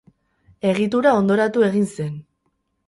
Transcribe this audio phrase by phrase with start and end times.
[0.69, 2.21] Egitura hondoratu egin zen.